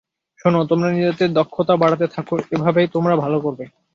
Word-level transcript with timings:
শোনো, 0.39 0.59
তোমরা 0.65 0.87
নিজেদের 0.91 1.29
দক্ষতা 1.33 1.73
বাড়াতে 1.75 2.05
থাকো, 2.07 2.35
এভাবেই 2.51 2.87
তোমরা 2.87 3.13
ভালো 3.15 3.37
করবে। 3.39 3.63